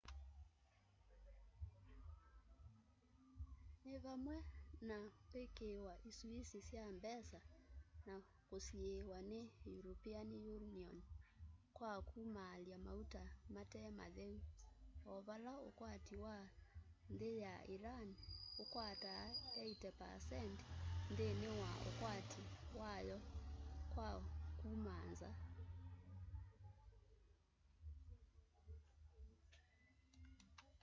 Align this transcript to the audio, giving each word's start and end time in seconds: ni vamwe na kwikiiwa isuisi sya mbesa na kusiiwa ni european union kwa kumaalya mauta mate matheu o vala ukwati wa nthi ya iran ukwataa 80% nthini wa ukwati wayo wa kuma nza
ni 3.85 3.95
vamwe 4.05 4.37
na 4.87 4.97
kwikiiwa 5.29 5.93
isuisi 6.09 6.57
sya 6.67 6.83
mbesa 6.97 7.39
na 8.07 8.13
kusiiwa 8.49 9.17
ni 9.29 9.39
european 9.73 10.27
union 10.59 10.95
kwa 11.77 11.91
kumaalya 12.09 12.77
mauta 12.85 13.23
mate 13.55 13.83
matheu 13.99 14.37
o 15.11 15.13
vala 15.27 15.53
ukwati 15.69 16.15
wa 16.25 16.37
nthi 17.13 17.31
ya 17.45 17.53
iran 17.75 18.07
ukwataa 18.63 19.25
80% 19.59 20.57
nthini 21.11 21.47
wa 21.61 21.71
ukwati 21.89 22.43
wayo 22.79 23.17
wa 23.97 24.09
kuma 24.59 24.95
nza 25.13 25.31